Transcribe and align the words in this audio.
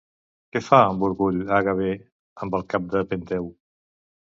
Què 0.55 0.61
fa 0.67 0.79
amb 0.85 1.05
orgull 1.09 1.37
Agave 1.59 1.93
amb 2.43 2.61
el 2.61 2.69
cap 2.77 2.93
de 2.97 3.09
Penteu? 3.15 3.51